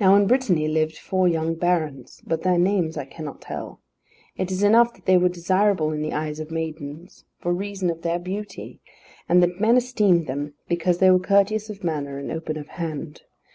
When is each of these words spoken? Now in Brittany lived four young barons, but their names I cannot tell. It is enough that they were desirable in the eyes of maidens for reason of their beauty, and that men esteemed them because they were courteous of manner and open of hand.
Now 0.00 0.16
in 0.16 0.26
Brittany 0.26 0.68
lived 0.68 0.96
four 0.96 1.28
young 1.28 1.54
barons, 1.54 2.22
but 2.26 2.40
their 2.44 2.56
names 2.56 2.96
I 2.96 3.04
cannot 3.04 3.42
tell. 3.42 3.78
It 4.38 4.50
is 4.50 4.62
enough 4.62 4.94
that 4.94 5.04
they 5.04 5.18
were 5.18 5.28
desirable 5.28 5.92
in 5.92 6.00
the 6.00 6.14
eyes 6.14 6.40
of 6.40 6.50
maidens 6.50 7.26
for 7.40 7.52
reason 7.52 7.90
of 7.90 8.00
their 8.00 8.18
beauty, 8.18 8.80
and 9.28 9.42
that 9.42 9.60
men 9.60 9.76
esteemed 9.76 10.26
them 10.26 10.54
because 10.66 10.96
they 10.96 11.10
were 11.10 11.20
courteous 11.20 11.68
of 11.68 11.84
manner 11.84 12.16
and 12.18 12.32
open 12.32 12.56
of 12.56 12.68
hand. 12.68 13.20